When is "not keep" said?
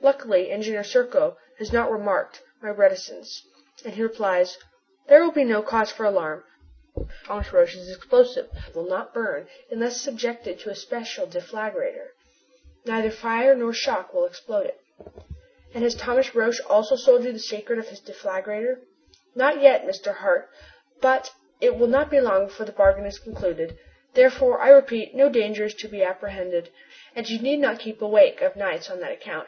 27.60-28.02